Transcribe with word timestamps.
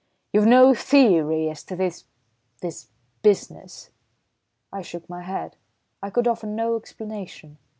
"You've 0.33 0.47
no 0.47 0.73
theory 0.73 1.47
as 1.47 1.61
to 1.65 1.75
this 1.75 2.05
this 2.59 2.87
business?" 3.21 3.91
I 4.73 4.81
shook 4.81 5.07
my 5.07 5.21
head, 5.21 5.57
I 6.01 6.09
could 6.09 6.27
offer 6.27 6.47
no 6.47 6.75
explanation. 6.75 7.59